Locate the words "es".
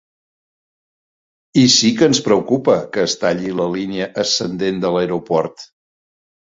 3.11-3.15